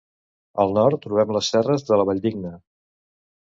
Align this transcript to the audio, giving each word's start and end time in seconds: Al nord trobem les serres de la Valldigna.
Al 0.63 0.73
nord 0.77 1.03
trobem 1.03 1.35
les 1.37 1.51
serres 1.57 1.87
de 1.93 2.03
la 2.03 2.09
Valldigna. 2.13 2.57